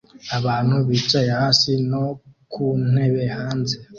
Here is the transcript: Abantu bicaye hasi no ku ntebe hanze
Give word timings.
Abantu 0.37 0.75
bicaye 0.87 1.29
hasi 1.39 1.71
no 1.91 2.03
ku 2.51 2.65
ntebe 2.91 3.23
hanze 3.35 3.75